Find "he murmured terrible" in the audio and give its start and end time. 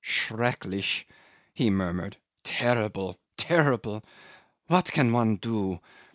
1.53-3.19